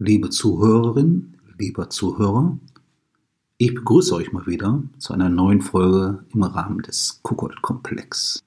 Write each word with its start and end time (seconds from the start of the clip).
Liebe 0.00 0.30
Zuhörerin, 0.30 1.34
lieber 1.58 1.90
Zuhörer, 1.90 2.56
ich 3.56 3.74
begrüße 3.74 4.14
euch 4.14 4.32
mal 4.32 4.46
wieder 4.46 4.84
zu 4.98 5.12
einer 5.12 5.28
neuen 5.28 5.60
Folge 5.60 6.24
im 6.32 6.44
Rahmen 6.44 6.82
des 6.82 7.18
Kuckold-Komplex. 7.24 8.44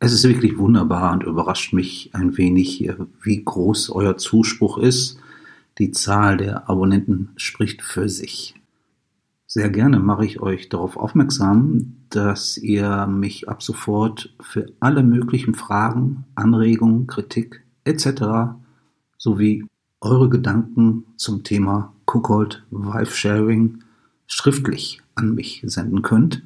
Es 0.00 0.12
ist 0.12 0.24
wirklich 0.24 0.58
wunderbar 0.58 1.12
und 1.12 1.22
überrascht 1.22 1.72
mich 1.72 2.10
ein 2.14 2.36
wenig, 2.36 2.90
wie 3.22 3.44
groß 3.44 3.90
euer 3.90 4.16
Zuspruch 4.16 4.76
ist. 4.76 5.20
Die 5.78 5.92
Zahl 5.92 6.36
der 6.36 6.68
Abonnenten 6.68 7.28
spricht 7.36 7.82
für 7.82 8.08
sich. 8.08 8.56
Sehr 9.46 9.70
gerne 9.70 10.00
mache 10.00 10.24
ich 10.24 10.40
euch 10.40 10.68
darauf 10.68 10.96
aufmerksam, 10.96 11.94
dass 12.10 12.56
ihr 12.56 13.06
mich 13.06 13.48
ab 13.48 13.62
sofort 13.62 14.34
für 14.40 14.66
alle 14.80 15.04
möglichen 15.04 15.54
Fragen, 15.54 16.24
Anregungen, 16.34 17.06
Kritik 17.06 17.64
etc. 17.84 18.56
sowie 19.16 19.64
eure 20.00 20.28
Gedanken 20.28 21.04
zum 21.16 21.42
Thema 21.42 21.92
Cookhold 22.06 22.64
Vibe 22.70 23.06
Sharing 23.06 23.78
schriftlich 24.26 25.00
an 25.14 25.34
mich 25.34 25.62
senden 25.64 26.02
könnt. 26.02 26.42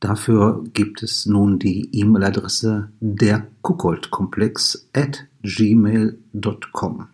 Dafür 0.00 0.64
gibt 0.72 1.02
es 1.02 1.26
nun 1.26 1.58
die 1.58 1.88
E-Mail-Adresse 1.92 2.90
der 3.00 3.46
Kuckoldkomplex 3.62 4.88
at 4.94 5.26
gmail.com. 5.42 7.06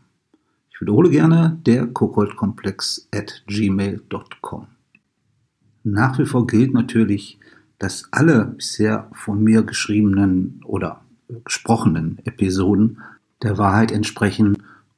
Ich 0.71 0.81
wiederhole 0.81 1.11
gerne 1.11 1.59
der 1.67 1.87
Kuckoldkomplex 1.87 3.09
at 3.13 3.43
gmail.com. 3.47 4.67
Nach 5.83 6.19
wie 6.19 6.27
vor 6.27 6.47
gilt 6.47 6.75
natürlich, 6.75 7.39
dass 7.79 8.09
alle 8.13 8.47
bisher 8.57 9.11
von 9.13 9.43
mir 9.43 9.63
geschriebenen 9.63 10.61
oder 10.65 11.01
gesprochenen 11.45 12.19
Episoden 12.25 12.99
der 13.43 13.59
Wahrheit 13.59 13.93
entsprechen 13.93 14.56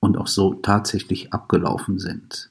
und 0.09 0.17
auch 0.17 0.27
so 0.27 0.55
tatsächlich 0.55 1.35
abgelaufen 1.35 1.99
sind. 1.99 2.51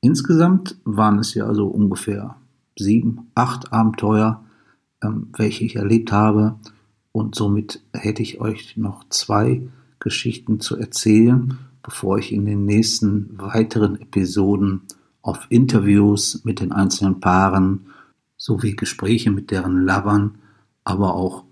Insgesamt 0.00 0.76
waren 0.84 1.18
es 1.18 1.34
ja 1.34 1.46
also 1.46 1.66
ungefähr 1.66 2.36
sieben, 2.78 3.30
acht 3.34 3.70
Abenteuer, 3.70 4.42
ähm, 5.02 5.28
welche 5.36 5.64
ich 5.64 5.76
erlebt 5.76 6.10
habe. 6.10 6.56
Und 7.12 7.34
somit 7.34 7.82
hätte 7.92 8.22
ich 8.22 8.40
euch 8.40 8.78
noch 8.78 9.04
zwei 9.10 9.68
Geschichten 9.98 10.60
zu 10.60 10.78
erzählen, 10.78 11.58
bevor 11.82 12.18
ich 12.18 12.32
in 12.32 12.46
den 12.46 12.64
nächsten 12.64 13.38
weiteren 13.38 14.00
Episoden 14.00 14.82
auf 15.20 15.46
Interviews 15.50 16.40
mit 16.44 16.60
den 16.60 16.72
einzelnen 16.72 17.20
Paaren 17.20 17.86
sowie 18.38 18.74
Gespräche 18.74 19.30
mit 19.30 19.50
deren 19.50 19.84
Lovern, 19.84 20.38
aber 20.84 21.14
auch 21.14 21.44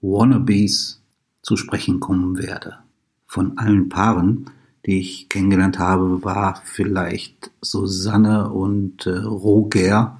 Wannabes 0.00 1.00
zu 1.40 1.56
sprechen 1.56 2.00
kommen 2.00 2.36
werde. 2.36 2.78
Von 3.26 3.58
allen 3.58 3.88
Paaren, 3.88 4.50
die 4.86 5.00
ich 5.00 5.28
kennengelernt 5.28 5.78
habe, 5.78 6.24
war 6.24 6.60
vielleicht 6.64 7.50
Susanne 7.60 8.50
und 8.50 9.06
äh, 9.06 9.10
Roger 9.10 10.18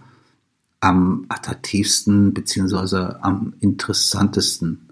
am 0.81 1.27
attraktivsten 1.29 2.35
beziehungsweise 2.35 3.23
am 3.23 3.55
interessantesten. 3.61 4.89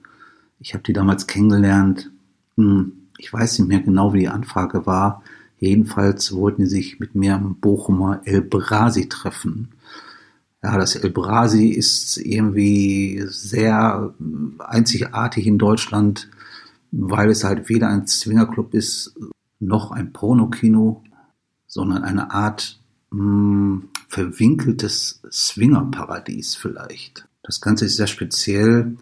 Ich 0.61 0.75
habe 0.75 0.85
die 0.85 0.93
damals 0.93 1.27
kennengelernt. 1.27 2.11
Hm, 2.57 2.93
ich 3.19 3.33
weiß 3.33 3.59
nicht 3.59 3.69
mehr 3.69 3.81
genau, 3.81 4.13
wie 4.13 4.21
die 4.21 4.29
Anfrage 4.29 4.87
war. 4.87 5.23
Jedenfalls 5.59 6.33
wollten 6.33 6.67
sie 6.67 6.77
sich 6.77 7.01
mit 7.01 7.15
mir 7.15 7.35
am 7.35 7.57
Bochumer 7.57 8.23
El 8.25 8.41
Brasi 8.43 9.09
treffen. 9.09 9.69
Ja, 10.63 10.77
das 10.79 10.95
El 10.95 11.11
Brasi 11.11 11.69
ist 11.69 12.19
irgendwie 12.19 13.25
sehr 13.29 14.15
einzigartig 14.59 15.47
in 15.47 15.59
Deutschland, 15.59 16.29
weil 16.93 17.31
es 17.31 17.45
halt 17.45 17.69
weder 17.69 17.89
ein 17.89 18.07
Swingerclub 18.07 18.75
ist, 18.75 19.15
noch 19.61 19.93
ein 19.93 20.13
Pornokino, 20.13 21.05
sondern 21.67 22.03
eine 22.03 22.33
Art 22.33 22.81
mh, 23.11 23.21
hm, 23.21 23.89
verwinkeltes 24.09 25.23
Swingerparadies 25.31 26.57
vielleicht. 26.57 27.29
Das 27.43 27.61
Ganze 27.61 27.85
ist 27.87 27.97
sehr 27.97 28.07
speziell, 28.07 28.97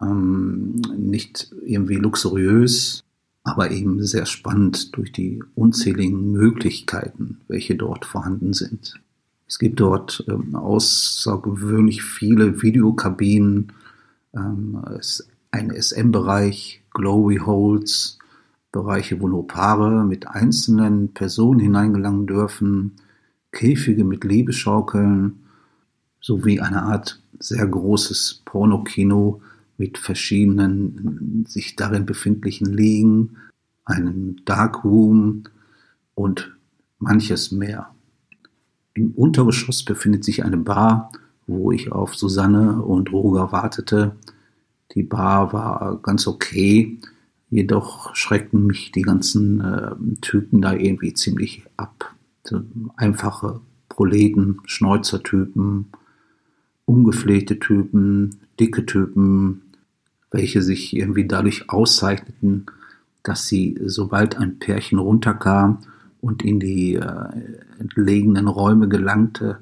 ähm, 0.00 0.80
nicht 0.96 1.52
irgendwie 1.64 1.96
luxuriös, 1.96 3.02
aber 3.44 3.70
eben 3.70 4.04
sehr 4.04 4.26
spannend 4.26 4.96
durch 4.96 5.10
die 5.12 5.42
unzähligen 5.54 6.30
Möglichkeiten, 6.30 7.40
welche 7.48 7.74
dort 7.74 8.04
vorhanden 8.04 8.52
sind. 8.52 9.00
Es 9.48 9.58
gibt 9.58 9.80
dort 9.80 10.24
ähm, 10.28 10.54
außergewöhnlich 10.54 12.02
viele 12.02 12.62
Videokabinen, 12.62 13.72
ähm, 14.34 14.82
ein 15.50 15.70
SM-Bereich, 15.70 16.82
Glowy 16.92 17.38
Holes, 17.38 18.18
Bereiche, 18.72 19.20
wo 19.20 19.28
nur 19.28 19.46
Paare 19.46 20.04
mit 20.04 20.26
einzelnen 20.26 21.12
Personen 21.12 21.60
hineingelangen 21.60 22.26
dürfen, 22.26 22.96
Käfige 23.52 24.02
mit 24.02 24.24
Liebeschaukeln 24.24 25.40
sowie 26.20 26.60
eine 26.60 26.82
Art 26.82 27.22
sehr 27.38 27.66
großes 27.66 28.42
Pornokino 28.46 29.42
mit 29.76 29.98
verschiedenen 29.98 31.44
sich 31.46 31.76
darin 31.76 32.06
befindlichen 32.06 32.72
Liegen, 32.72 33.36
einem 33.84 34.36
Darkroom 34.44 35.44
und 36.14 36.56
manches 36.98 37.52
mehr. 37.52 37.90
Im 38.94 39.10
Untergeschoss 39.12 39.84
befindet 39.84 40.24
sich 40.24 40.44
eine 40.44 40.56
Bar, 40.58 41.10
wo 41.46 41.72
ich 41.72 41.90
auf 41.92 42.14
Susanne 42.14 42.82
und 42.82 43.12
Roger 43.12 43.52
wartete. 43.52 44.16
Die 44.94 45.02
Bar 45.02 45.52
war 45.52 45.98
ganz 46.02 46.26
okay, 46.26 47.00
Jedoch 47.52 48.16
schreckten 48.16 48.66
mich 48.66 48.92
die 48.92 49.02
ganzen 49.02 49.60
äh, 49.60 49.90
Typen 50.22 50.62
da 50.62 50.72
irgendwie 50.72 51.12
ziemlich 51.12 51.64
ab. 51.76 52.14
So 52.44 52.62
einfache 52.96 53.60
Proleten, 53.90 54.60
Schneuzertypen, 54.64 55.88
ungepflegte 56.86 57.58
Typen, 57.58 58.36
dicke 58.58 58.86
Typen, 58.86 59.60
welche 60.30 60.62
sich 60.62 60.96
irgendwie 60.96 61.26
dadurch 61.26 61.68
auszeichneten, 61.68 62.64
dass 63.22 63.48
sie, 63.48 63.78
sobald 63.84 64.38
ein 64.38 64.58
Pärchen 64.58 64.98
runterkam 64.98 65.80
und 66.22 66.42
in 66.42 66.58
die 66.58 66.94
äh, 66.94 67.28
entlegenen 67.78 68.48
Räume 68.48 68.88
gelangte, 68.88 69.58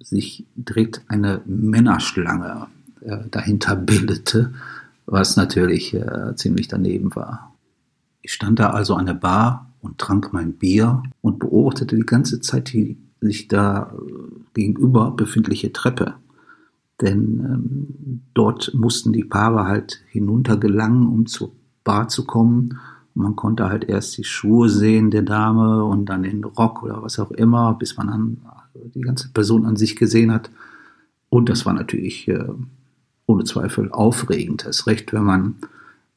sich 0.00 0.44
direkt 0.56 1.02
eine 1.06 1.40
Männerschlange 1.46 2.66
äh, 3.02 3.18
dahinter 3.30 3.76
bildete 3.76 4.52
was 5.06 5.36
natürlich 5.36 5.94
äh, 5.94 6.34
ziemlich 6.36 6.68
daneben 6.68 7.14
war. 7.14 7.54
Ich 8.22 8.32
stand 8.32 8.58
da 8.58 8.70
also 8.70 8.94
an 8.94 9.06
der 9.06 9.14
Bar 9.14 9.70
und 9.80 9.98
trank 9.98 10.32
mein 10.32 10.54
Bier 10.54 11.02
und 11.20 11.38
beobachtete 11.38 11.96
die 11.96 12.06
ganze 12.06 12.40
Zeit 12.40 12.72
die 12.72 12.98
sich 13.20 13.48
da 13.48 13.92
äh, 13.92 14.10
gegenüber 14.54 15.10
befindliche 15.10 15.72
Treppe. 15.72 16.14
Denn 17.00 17.40
ähm, 17.40 18.20
dort 18.34 18.72
mussten 18.74 19.12
die 19.12 19.24
Paare 19.24 19.66
halt 19.66 20.02
hinuntergelangen, 20.08 21.06
um 21.08 21.26
zur 21.26 21.52
Bar 21.84 22.08
zu 22.08 22.24
kommen. 22.24 22.78
Man 23.14 23.36
konnte 23.36 23.68
halt 23.68 23.84
erst 23.84 24.16
die 24.16 24.24
Schuhe 24.24 24.68
sehen 24.68 25.10
der 25.10 25.22
Dame 25.22 25.84
und 25.84 26.06
dann 26.06 26.22
den 26.22 26.44
Rock 26.44 26.82
oder 26.82 27.02
was 27.02 27.18
auch 27.18 27.30
immer, 27.32 27.74
bis 27.74 27.96
man 27.96 28.06
dann 28.06 28.38
die 28.94 29.00
ganze 29.00 29.30
Person 29.30 29.66
an 29.66 29.76
sich 29.76 29.96
gesehen 29.96 30.32
hat. 30.32 30.50
Und 31.28 31.48
das 31.48 31.66
war 31.66 31.72
natürlich 31.72 32.28
äh, 32.28 32.44
ohne 33.32 33.44
Zweifel 33.44 33.90
aufregend. 33.90 34.66
Es 34.66 34.86
recht, 34.86 35.12
wenn 35.12 35.24
man 35.24 35.56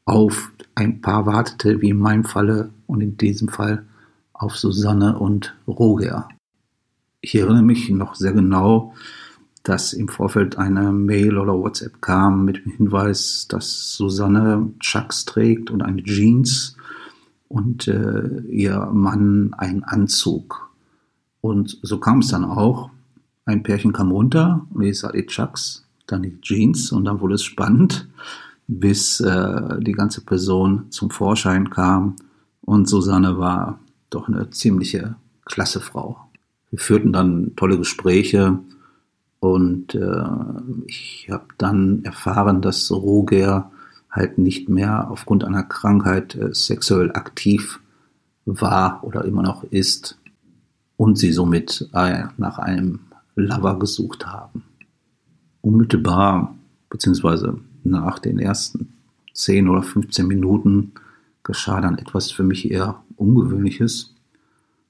auf 0.05 0.51
ein 0.75 1.01
Paar 1.01 1.25
wartete, 1.25 1.81
wie 1.81 1.89
in 1.89 1.97
meinem 1.97 2.25
Falle 2.25 2.69
und 2.87 3.01
in 3.01 3.17
diesem 3.17 3.47
Fall 3.47 3.85
auf 4.33 4.57
Susanne 4.57 5.17
und 5.17 5.55
Roger. 5.67 6.27
Ich 7.21 7.35
erinnere 7.35 7.63
mich 7.63 7.89
noch 7.89 8.15
sehr 8.15 8.33
genau, 8.33 8.93
dass 9.63 9.93
im 9.93 10.09
Vorfeld 10.09 10.57
eine 10.57 10.91
Mail 10.91 11.37
oder 11.37 11.53
WhatsApp 11.53 12.01
kam 12.01 12.45
mit 12.45 12.57
dem 12.57 12.73
Hinweis, 12.73 13.47
dass 13.47 13.93
Susanne 13.93 14.73
Chucks 14.79 15.25
trägt 15.25 15.71
und 15.71 15.81
eine 15.81 16.03
Jeans 16.03 16.75
und 17.47 17.87
äh, 17.87 18.41
ihr 18.49 18.89
Mann 18.93 19.53
einen 19.57 19.83
Anzug. 19.83 20.69
Und 21.41 21.79
so 21.81 21.99
kam 21.99 22.19
es 22.19 22.27
dann 22.27 22.45
auch. 22.45 22.91
Ein 23.45 23.63
Pärchen 23.63 23.93
kam 23.93 24.11
runter 24.11 24.67
und 24.71 24.83
ich 24.83 24.99
sah 24.99 25.11
die 25.11 25.25
Chucks 25.25 25.84
dann 26.07 26.23
die 26.23 26.39
Jeans 26.41 26.91
und 26.91 27.05
dann 27.05 27.19
wurde 27.19 27.35
es 27.35 27.43
spannend, 27.43 28.07
bis 28.67 29.19
äh, 29.19 29.79
die 29.79 29.91
ganze 29.91 30.21
Person 30.21 30.91
zum 30.91 31.09
Vorschein 31.09 31.69
kam 31.69 32.15
und 32.61 32.87
Susanne 32.87 33.37
war 33.37 33.79
doch 34.09 34.27
eine 34.27 34.49
ziemliche 34.49 35.15
klasse 35.45 35.81
Frau. 35.81 36.19
Wir 36.71 36.79
führten 36.79 37.13
dann 37.13 37.55
tolle 37.55 37.77
Gespräche 37.77 38.59
und 39.39 39.93
äh, 39.93 40.23
ich 40.87 41.27
habe 41.29 41.45
dann 41.57 42.03
erfahren, 42.03 42.61
dass 42.61 42.91
Roger 42.91 43.71
halt 44.09 44.37
nicht 44.37 44.69
mehr 44.69 45.11
aufgrund 45.11 45.43
einer 45.43 45.63
Krankheit 45.63 46.35
äh, 46.35 46.53
sexuell 46.53 47.11
aktiv 47.11 47.79
war 48.45 49.03
oder 49.03 49.25
immer 49.25 49.43
noch 49.43 49.63
ist 49.63 50.17
und 50.97 51.17
sie 51.17 51.31
somit 51.31 51.89
äh, 51.93 52.23
nach 52.37 52.57
einem 52.57 53.01
Lover 53.35 53.77
gesucht 53.77 54.25
haben 54.25 54.63
unmittelbar 55.65 56.55
beziehungsweise 56.89 57.59
nach 57.83 58.19
den 58.19 58.39
ersten 58.39 58.93
10 59.33 59.67
oder 59.67 59.81
15 59.81 60.27
Minuten 60.27 60.93
geschah 61.43 61.81
dann 61.81 61.97
etwas 61.97 62.31
für 62.31 62.43
mich 62.43 62.71
eher 62.71 63.03
Ungewöhnliches. 63.17 64.13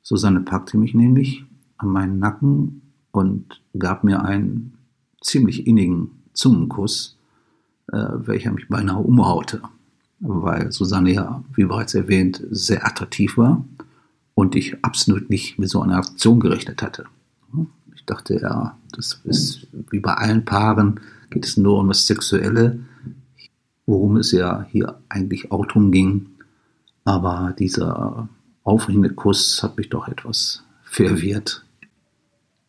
Susanne 0.01 0.41
packte 0.41 0.77
mich 0.77 0.93
nämlich 0.93 1.45
an 1.77 1.89
meinen 1.89 2.19
Nacken 2.19 2.81
und 3.11 3.61
gab 3.77 4.03
mir 4.03 4.23
einen 4.23 4.73
ziemlich 5.21 5.65
innigen 5.65 6.11
Zungenkuss, 6.33 7.17
äh, 7.91 7.97
welcher 7.97 8.51
mich 8.51 8.67
beinahe 8.67 8.99
umhaute, 8.99 9.61
weil 10.19 10.71
Susanne 10.71 11.13
ja, 11.13 11.43
wie 11.53 11.65
bereits 11.65 11.93
erwähnt, 11.93 12.43
sehr 12.51 12.85
attraktiv 12.85 13.37
war 13.37 13.65
und 14.33 14.55
ich 14.55 14.83
absolut 14.83 15.29
nicht 15.29 15.57
mit 15.57 15.69
so 15.69 15.81
einer 15.81 15.97
Aktion 15.97 16.39
gerechnet 16.39 16.81
hatte. 16.81 17.05
Dachte, 18.05 18.39
ja, 18.39 18.77
das 18.91 19.21
ist 19.23 19.67
wie 19.89 19.99
bei 19.99 20.13
allen 20.13 20.45
Paaren, 20.45 20.99
geht 21.29 21.45
es 21.45 21.57
nur 21.57 21.79
um 21.79 21.87
das 21.87 22.05
Sexuelle, 22.05 22.79
worum 23.85 24.17
es 24.17 24.31
ja 24.31 24.65
hier 24.69 24.99
eigentlich 25.09 25.51
auch 25.51 25.65
drum 25.65 25.91
ging. 25.91 26.27
Aber 27.03 27.53
dieser 27.57 28.29
aufregende 28.63 29.13
Kuss 29.13 29.61
hat 29.63 29.77
mich 29.77 29.89
doch 29.89 30.07
etwas 30.07 30.63
verwirrt. 30.83 31.65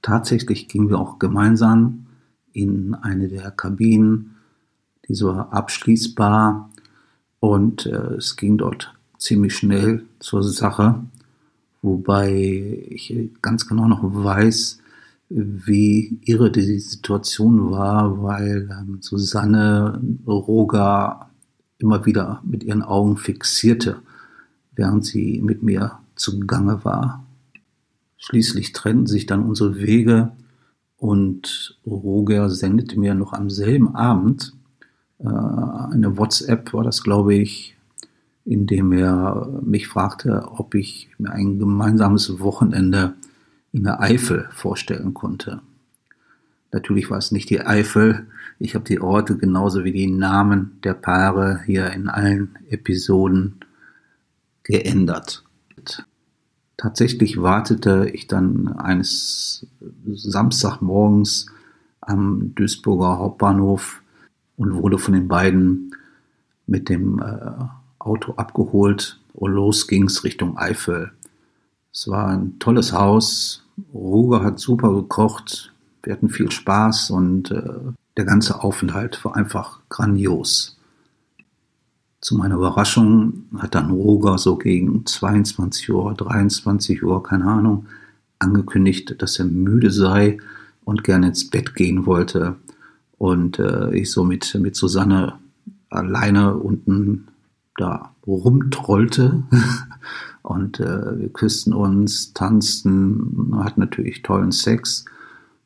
Tatsächlich 0.03 0.69
gingen 0.69 0.89
wir 0.89 0.99
auch 0.99 1.19
gemeinsam 1.19 2.07
in 2.53 2.95
eine 2.95 3.29
der 3.29 3.51
Kabinen, 3.51 4.37
die 5.09 5.15
so 5.15 5.33
abschließbar 5.33 6.71
und 7.41 7.87
äh, 7.87 8.15
es 8.15 8.37
ging 8.37 8.59
dort 8.59 8.95
ziemlich 9.19 9.57
schnell 9.57 10.05
zur 10.19 10.43
Sache, 10.43 11.03
wobei 11.83 12.87
ich 12.89 13.15
ganz 13.43 13.67
genau 13.67 13.89
noch 13.89 14.03
weiß, 14.03 14.79
wie 15.29 16.19
irre 16.25 16.51
die 16.51 16.79
Situation 16.79 17.71
war, 17.71 18.23
weil 18.23 18.69
ähm, 18.71 18.99
Susanne 19.01 20.01
Roger 20.27 21.31
immer 21.79 22.07
wieder 22.07 22.41
mit 22.45 22.63
ihren 22.65 22.83
Augen 22.83 23.17
fixierte, 23.17 24.01
während 24.75 25.05
sie 25.05 25.41
mit 25.43 25.63
mir 25.63 25.99
zugange 26.15 26.85
war. 26.85 27.25
Schließlich 28.17 28.73
trennten 28.73 29.07
sich 29.07 29.27
dann 29.27 29.45
unsere 29.45 29.77
Wege 29.77 30.33
und 30.97 31.79
Roger 31.87 32.49
sendete 32.49 32.99
mir 32.99 33.15
noch 33.15 33.33
am 33.33 33.51
selben 33.51 33.95
Abend 33.95 34.55
äh, 35.19 35.27
eine 35.27 36.17
WhatsApp, 36.17 36.73
war 36.73 36.85
das 36.85 37.03
glaube 37.03 37.35
ich, 37.35 37.77
in 38.45 38.67
dem 38.67 38.93
er 38.93 39.61
mich 39.63 39.89
fragte, 39.89 40.49
ob 40.49 40.75
ich 40.77 41.09
mir 41.19 41.33
ein 41.33 41.59
gemeinsames 41.59 42.39
Wochenende 42.39 43.15
in 43.73 43.85
der 43.85 44.01
Eifel 44.01 44.49
vorstellen 44.53 45.15
konnte. 45.15 45.61
Natürlich 46.73 47.11
war 47.11 47.19
es 47.19 47.33
nicht 47.33 47.51
die 47.51 47.61
Eifel. 47.61 48.27
Ich 48.59 48.75
habe 48.75 48.85
die 48.85 49.01
Orte 49.01 49.37
genauso 49.37 49.85
wie 49.85 49.93
die 49.93 50.11
Namen 50.11 50.79
der 50.85 50.95
Paare 50.95 51.63
hier 51.65 51.93
in 51.93 52.09
allen 52.09 52.57
Episoden 52.69 53.61
geändert. 54.63 55.45
Tatsächlich 56.77 57.41
wartete 57.41 58.11
ich 58.13 58.27
dann 58.27 58.69
eines 58.69 59.67
Samstagmorgens 60.07 61.47
am 62.01 62.55
Duisburger 62.55 63.19
Hauptbahnhof 63.19 64.03
und 64.57 64.75
wurde 64.75 64.99
von 64.99 65.15
den 65.15 65.29
beiden 65.29 65.95
mit 66.67 66.89
dem 66.89 67.21
äh, 67.21 67.65
Auto 67.99 68.35
abgeholt 68.35 69.21
und 69.33 69.53
los 69.53 69.87
ging's 69.87 70.25
Richtung 70.25 70.59
Eifel. 70.59 71.13
Es 71.97 72.09
war 72.09 72.29
ein 72.29 72.59
tolles 72.59 72.93
Haus. 72.93 73.65
Ruger 73.95 74.45
hat 74.45 74.61
super 74.61 74.93
gekocht. 74.93 75.73
Wir 76.03 76.13
hatten 76.13 76.29
viel 76.29 76.51
Spaß 76.51 77.09
und 77.09 77.51
äh, 77.51 77.63
der 78.19 78.27
ganze 78.27 78.63
Aufenthalt 78.63 79.25
war 79.25 79.35
einfach 79.35 79.81
grandios. 79.89 80.77
Zu 82.21 82.37
meiner 82.37 82.57
Überraschung 82.57 83.47
hat 83.57 83.75
dann 83.75 83.91
Roger 83.91 84.37
so 84.37 84.59
gegen 84.59 85.07
22 85.07 85.91
Uhr, 85.91 86.13
23 86.13 87.03
Uhr, 87.03 87.23
keine 87.23 87.47
Ahnung, 87.47 87.87
angekündigt, 88.39 89.15
dass 89.23 89.39
er 89.39 89.47
müde 89.47 89.91
sei 89.91 90.37
und 90.85 91.03
gerne 91.03 91.29
ins 91.29 91.49
Bett 91.49 91.75
gehen 91.75 92.05
wollte. 92.05 92.57
Und 93.17 93.59
äh, 93.59 93.95
ich 93.95 94.11
so 94.11 94.23
mit, 94.23 94.55
mit 94.61 94.77
Susanne 94.77 95.39
alleine 95.89 96.57
unten 96.59 97.29
da 97.79 98.15
rumtrollte. 98.27 99.45
und 100.47 100.79
äh, 100.79 101.19
wir 101.19 101.29
küssten 101.33 101.73
uns, 101.73 102.33
tanzten, 102.33 103.51
hatten 103.57 103.81
natürlich 103.81 104.23
tollen 104.23 104.53
Sex. 104.53 105.05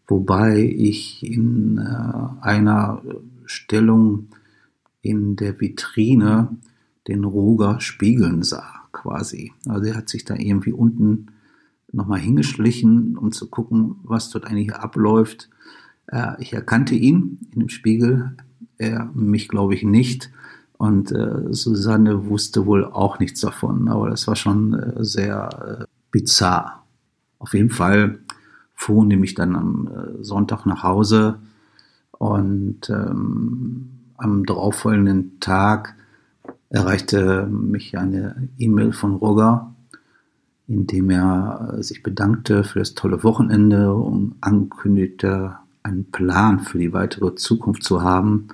Wobei 0.07 0.59
ich 0.59 1.23
in 1.23 1.77
äh, 1.77 2.43
einer 2.43 3.03
Stellung 3.45 4.29
in 5.03 5.37
der 5.37 5.61
Vitrine 5.61 6.57
den 7.09 7.25
Roger 7.25 7.79
spiegeln 7.81 8.43
sah, 8.43 8.89
quasi. 8.93 9.53
Also 9.69 9.85
er 9.85 9.97
hat 9.97 10.09
sich 10.09 10.25
da 10.25 10.35
irgendwie 10.35 10.73
unten 10.73 11.27
nochmal 11.93 12.21
hingeschlichen, 12.21 13.19
um 13.19 13.33
zu 13.33 13.51
gucken, 13.51 13.97
was 14.05 14.31
dort 14.31 14.47
eigentlich 14.47 14.75
abläuft. 14.75 15.51
Äh, 16.07 16.41
ich 16.41 16.55
erkannte 16.55 16.95
ihn 16.95 17.39
in 17.53 17.61
dem 17.61 17.69
Spiegel, 17.69 18.35
er 18.79 19.11
mich 19.13 19.49
glaube 19.49 19.75
ich 19.75 19.83
nicht. 19.83 20.31
Und 20.81 21.13
äh, 21.13 21.53
Susanne 21.53 22.31
wusste 22.31 22.65
wohl 22.65 22.87
auch 22.87 23.19
nichts 23.19 23.43
davon, 23.43 23.89
aber 23.89 24.09
das 24.09 24.27
war 24.27 24.35
schon 24.35 24.73
äh, 24.73 25.05
sehr 25.05 25.83
äh, 25.83 25.85
bizarr. 26.11 26.87
Auf 27.39 27.53
jeden 27.53 27.69
Fall 27.69 28.21
fuhren 28.73 29.11
die 29.11 29.17
mich 29.17 29.35
dann 29.35 29.57
am 29.57 29.89
äh, 29.89 30.25
Sonntag 30.25 30.65
nach 30.65 30.83
Hause 30.83 31.39
und 32.13 32.89
ähm, 32.89 33.91
am 34.17 34.47
darauffolgenden 34.47 35.39
Tag 35.39 35.97
erreichte 36.71 37.47
mich 37.47 37.99
eine 37.99 38.49
E-Mail 38.57 38.95
von 38.95 39.17
Roger, 39.17 39.75
in 40.67 40.87
dem 40.87 41.11
er 41.11 41.75
äh, 41.77 41.83
sich 41.83 42.03
bedankte 42.03 42.65
für 42.65 42.79
das 42.79 42.95
tolle 42.95 43.23
Wochenende 43.23 43.93
und 43.93 44.37
ankündigte, 44.41 45.57
einen 45.83 46.11
Plan 46.11 46.59
für 46.59 46.79
die 46.79 46.95
weitere 46.95 47.35
Zukunft 47.35 47.83
zu 47.83 48.01
haben. 48.03 48.49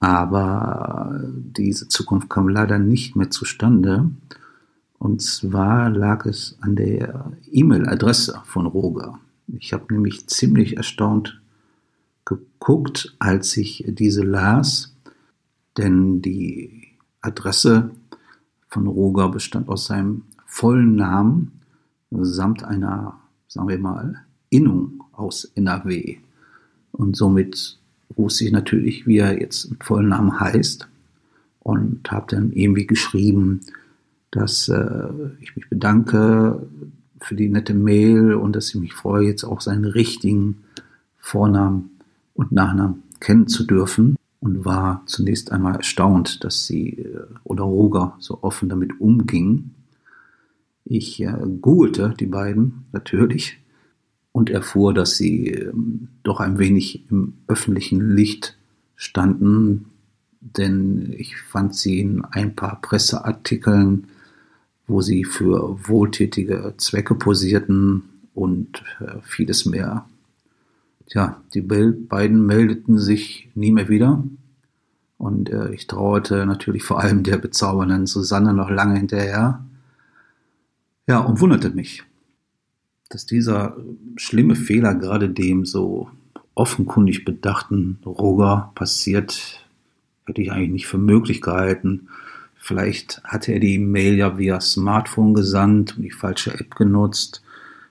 Aber 0.00 1.20
diese 1.32 1.88
Zukunft 1.88 2.28
kam 2.28 2.48
leider 2.48 2.78
nicht 2.78 3.16
mehr 3.16 3.30
zustande. 3.30 4.10
Und 4.98 5.22
zwar 5.22 5.90
lag 5.90 6.26
es 6.26 6.56
an 6.60 6.76
der 6.76 7.32
E-Mail-Adresse 7.50 8.40
von 8.44 8.66
Roger. 8.66 9.18
Ich 9.46 9.72
habe 9.72 9.92
nämlich 9.92 10.26
ziemlich 10.26 10.76
erstaunt 10.76 11.40
geguckt, 12.24 13.14
als 13.18 13.56
ich 13.56 13.84
diese 13.86 14.22
las, 14.22 14.94
denn 15.76 16.22
die 16.22 16.88
Adresse 17.20 17.90
von 18.68 18.86
Roger 18.86 19.28
bestand 19.28 19.68
aus 19.68 19.86
seinem 19.86 20.22
vollen 20.46 20.96
Namen 20.96 21.60
samt 22.10 22.64
einer, 22.64 23.18
sagen 23.48 23.68
wir 23.68 23.78
mal, 23.78 24.24
Innung 24.50 25.04
aus 25.12 25.44
NRW. 25.44 26.18
Und 26.92 27.16
somit 27.16 27.78
wusste 28.16 28.44
ich 28.44 28.52
natürlich, 28.52 29.06
wie 29.06 29.18
er 29.18 29.40
jetzt 29.40 29.64
im 29.64 29.78
vollen 29.80 30.08
Namen 30.08 30.38
heißt 30.38 30.88
und 31.60 32.10
habe 32.10 32.26
dann 32.28 32.52
irgendwie 32.52 32.86
geschrieben, 32.86 33.60
dass 34.30 34.68
äh, 34.68 35.08
ich 35.40 35.56
mich 35.56 35.68
bedanke 35.68 36.66
für 37.20 37.34
die 37.34 37.48
nette 37.48 37.74
Mail 37.74 38.34
und 38.34 38.54
dass 38.54 38.68
ich 38.68 38.80
mich 38.80 38.94
freue, 38.94 39.26
jetzt 39.26 39.44
auch 39.44 39.60
seinen 39.60 39.84
richtigen 39.84 40.64
Vornamen 41.18 41.90
und 42.34 42.52
Nachnamen 42.52 43.02
kennen 43.20 43.48
zu 43.48 43.64
dürfen 43.64 44.16
und 44.40 44.64
war 44.64 45.02
zunächst 45.06 45.52
einmal 45.52 45.76
erstaunt, 45.76 46.44
dass 46.44 46.66
sie 46.66 46.98
äh, 46.98 47.22
oder 47.44 47.64
Roger 47.64 48.16
so 48.18 48.42
offen 48.42 48.68
damit 48.68 49.00
umging. 49.00 49.70
Ich 50.84 51.22
äh, 51.22 51.32
googelte 51.60 52.14
die 52.18 52.26
beiden 52.26 52.84
natürlich 52.92 53.58
und 54.34 54.50
erfuhr, 54.50 54.92
dass 54.92 55.16
sie 55.16 55.50
ähm, 55.50 56.08
doch 56.24 56.40
ein 56.40 56.58
wenig 56.58 57.08
im 57.08 57.34
öffentlichen 57.46 58.16
Licht 58.16 58.58
standen, 58.96 59.86
denn 60.40 61.14
ich 61.16 61.40
fand 61.40 61.76
sie 61.76 62.00
in 62.00 62.24
ein 62.24 62.56
paar 62.56 62.80
Presseartikeln, 62.82 64.08
wo 64.88 65.00
sie 65.02 65.24
für 65.24 65.78
wohltätige 65.88 66.74
Zwecke 66.78 67.14
posierten 67.14 68.02
und 68.34 68.82
äh, 68.98 69.20
vieles 69.22 69.66
mehr. 69.66 70.04
Tja, 71.06 71.40
die 71.54 71.60
beiden 71.60 72.44
meldeten 72.44 72.98
sich 72.98 73.48
nie 73.54 73.70
mehr 73.70 73.88
wieder. 73.88 74.24
Und 75.16 75.48
äh, 75.48 75.72
ich 75.72 75.86
trauerte 75.86 76.44
natürlich 76.44 76.82
vor 76.82 77.00
allem 77.00 77.22
der 77.22 77.38
bezaubernden 77.38 78.08
Susanne 78.08 78.52
noch 78.52 78.68
lange 78.68 78.96
hinterher. 78.96 79.64
Ja, 81.06 81.20
und 81.20 81.40
wunderte 81.40 81.70
mich 81.70 82.02
dass 83.14 83.26
dieser 83.26 83.76
schlimme 84.16 84.56
Fehler 84.56 84.94
gerade 84.94 85.30
dem 85.30 85.64
so 85.64 86.10
offenkundig 86.54 87.24
bedachten 87.24 88.00
Roger 88.04 88.72
passiert, 88.74 89.64
hätte 90.26 90.42
ich 90.42 90.50
eigentlich 90.50 90.70
nicht 90.70 90.86
für 90.88 90.98
möglich 90.98 91.40
gehalten. 91.40 92.08
Vielleicht 92.56 93.22
hatte 93.22 93.52
er 93.52 93.60
die 93.60 93.78
Mail 93.78 94.14
ja 94.14 94.36
via 94.36 94.60
Smartphone 94.60 95.32
gesandt 95.32 95.96
und 95.96 96.02
die 96.02 96.10
falsche 96.10 96.54
App 96.58 96.74
genutzt. 96.74 97.42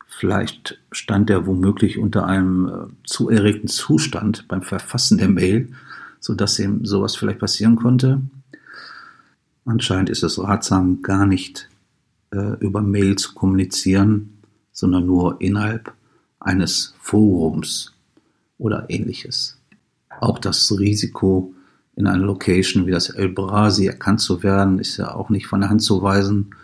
Vielleicht 0.08 0.82
stand 0.92 1.30
er 1.30 1.48
womöglich 1.48 1.98
unter 1.98 2.26
einem 2.26 2.68
äh, 2.68 3.08
zu 3.08 3.30
erregten 3.30 3.70
Zustand 3.70 4.48
beim 4.50 4.62
Verfassen 4.62 5.18
der 5.18 5.30
Mail, 5.30 5.70
sodass 6.20 6.60
ihm 6.60 6.86
sowas 6.86 7.16
vielleicht 7.16 7.40
passieren 7.40 7.78
konnte. 7.78 8.22
Anscheinend 9.66 10.10
ist 10.10 10.24
es 10.24 10.38
ratsam, 10.38 11.02
gar 11.02 11.26
nicht 11.26 11.70
äh, 12.32 12.58
über 12.60 12.82
Mail 12.82 13.16
zu 13.16 13.34
kommunizieren, 13.34 14.43
sondern 14.74 15.06
nur 15.06 15.40
innerhalb 15.40 15.94
eines 16.40 16.94
Forums 17.00 17.94
oder 18.58 18.90
ähnliches. 18.90 19.58
Auch 20.20 20.40
das 20.40 20.72
Risiko, 20.78 21.54
in 21.96 22.08
einer 22.08 22.26
Location 22.26 22.86
wie 22.86 22.92
das 22.92 23.10
El 23.10 23.30
Brasi 23.30 23.86
erkannt 23.86 24.20
zu 24.20 24.44
werden, 24.44 24.80
ist 24.80 24.98
ja 24.98 25.14
auch 25.14 25.30
nicht 25.30 25.48
von 25.48 25.62
der 25.62 25.70
Hand 25.70 25.84
zu 25.84 26.02
weisen. 26.02 26.56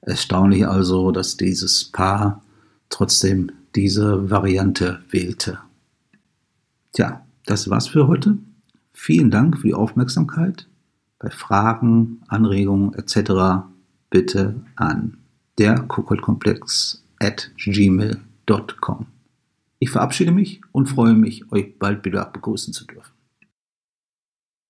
Erstaunlich 0.00 0.66
also, 0.66 1.12
dass 1.12 1.36
dieses 1.36 1.84
Paar 1.84 2.42
trotzdem 2.90 3.50
diese 3.74 4.30
Variante 4.30 5.02
wählte. 5.10 5.58
Tja, 6.92 7.24
das 7.46 7.70
war's 7.70 7.88
für 7.88 8.08
heute. 8.08 8.38
Vielen 8.92 9.30
Dank 9.30 9.58
für 9.58 9.68
die 9.68 9.74
Aufmerksamkeit. 9.74 10.68
Bei 11.18 11.30
Fragen, 11.30 12.22
Anregungen 12.28 12.94
etc. 12.94 13.66
bitte 14.10 14.60
an 14.76 15.18
der 15.58 15.80
Kuckelkomplex 15.80 17.03
at 17.18 17.50
gmail.com. 17.56 19.06
Ich 19.78 19.90
verabschiede 19.90 20.32
mich 20.32 20.60
und 20.72 20.86
freue 20.86 21.14
mich, 21.14 21.50
euch 21.52 21.78
bald 21.78 22.04
wieder 22.04 22.24
begrüßen 22.26 22.72
zu 22.72 22.86
dürfen. 22.86 23.13